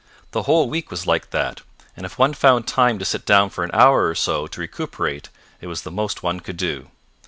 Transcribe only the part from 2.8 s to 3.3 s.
to sit